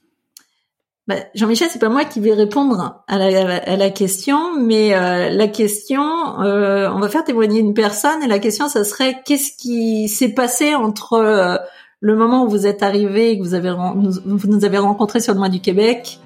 Bah, 1.08 1.16
Jean-Michel, 1.34 1.68
c'est 1.72 1.80
pas 1.80 1.88
moi 1.88 2.04
qui 2.04 2.20
vais 2.20 2.34
répondre 2.34 3.02
à 3.08 3.18
la, 3.18 3.56
à 3.56 3.76
la 3.76 3.90
question, 3.90 4.56
mais 4.60 4.94
euh, 4.94 5.30
la 5.30 5.48
question, 5.48 6.02
on 6.02 7.00
va 7.00 7.08
faire 7.08 7.24
témoigner 7.24 7.58
une 7.58 7.74
personne 7.74 8.22
et 8.22 8.28
la 8.28 8.38
question, 8.38 8.68
ça 8.68 8.84
serait 8.84 9.22
qu'est-ce 9.24 9.56
qui 9.56 10.08
s'est 10.08 10.34
passé 10.34 10.76
entre 10.76 11.58
le 12.00 12.16
moment 12.16 12.44
où 12.44 12.48
vous 12.48 12.66
êtes 12.66 12.82
arrivé 12.82 13.30
et 13.32 13.38
que 13.38 13.42
vous 13.42 13.54
avez 13.54 13.70
vous 13.72 14.48
nous 14.48 14.64
avez 14.64 14.78
rencontré 14.78 15.20
sur 15.20 15.32
le 15.34 15.38
mois 15.38 15.48
du 15.50 15.60
Québec 15.60 16.18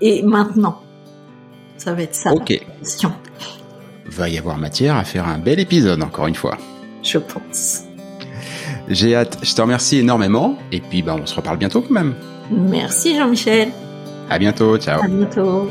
et 0.00 0.22
maintenant 0.22 0.80
Ça 1.76 1.94
va 1.94 2.02
être 2.02 2.14
ça 2.14 2.32
Ok. 2.32 2.50
la 2.50 2.74
question. 2.80 3.12
Va 4.06 4.28
y 4.28 4.36
avoir 4.38 4.58
matière 4.58 4.96
à 4.96 5.04
faire 5.04 5.26
un 5.28 5.38
bel 5.38 5.60
épisode 5.60 6.02
encore 6.02 6.26
une 6.26 6.34
fois. 6.34 6.58
Je 7.02 7.18
pense. 7.18 7.82
J'ai 8.88 9.14
hâte. 9.14 9.38
Je 9.42 9.54
te 9.54 9.62
remercie 9.62 9.98
énormément 9.98 10.56
et 10.72 10.80
puis 10.80 11.02
bah 11.02 11.16
on 11.20 11.24
se 11.26 11.34
reparle 11.34 11.56
bientôt 11.56 11.82
quand 11.82 11.94
même. 11.94 12.14
Merci 12.50 13.16
Jean-Michel. 13.16 13.68
À 14.28 14.38
bientôt. 14.38 14.76
Ciao. 14.78 15.02
À 15.02 15.08
bientôt. 15.08 15.70